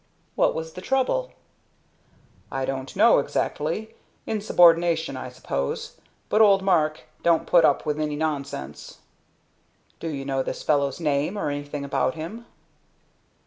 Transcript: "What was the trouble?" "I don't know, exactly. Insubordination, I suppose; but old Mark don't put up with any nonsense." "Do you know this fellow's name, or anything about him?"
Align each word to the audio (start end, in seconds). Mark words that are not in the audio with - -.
"What 0.33 0.55
was 0.55 0.73
the 0.73 0.81
trouble?" 0.81 1.33
"I 2.51 2.65
don't 2.65 2.95
know, 2.95 3.19
exactly. 3.19 3.93
Insubordination, 4.25 5.15
I 5.15 5.29
suppose; 5.29 5.97
but 6.27 6.41
old 6.41 6.63
Mark 6.63 7.01
don't 7.21 7.45
put 7.45 7.63
up 7.63 7.85
with 7.85 7.99
any 7.99 8.15
nonsense." 8.15 8.97
"Do 9.99 10.07
you 10.09 10.25
know 10.25 10.41
this 10.41 10.63
fellow's 10.63 10.99
name, 10.99 11.37
or 11.37 11.51
anything 11.51 11.85
about 11.85 12.15
him?" 12.15 12.47